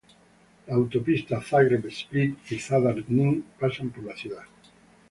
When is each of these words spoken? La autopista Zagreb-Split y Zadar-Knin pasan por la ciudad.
La 0.65 0.73
autopista 0.77 1.39
Zagreb-Split 1.43 2.49
y 2.51 2.57
Zadar-Knin 2.59 3.43
pasan 3.59 3.91
por 3.91 4.03
la 4.05 4.17
ciudad. 4.17 4.45